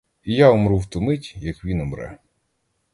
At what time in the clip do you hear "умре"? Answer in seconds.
1.81-2.17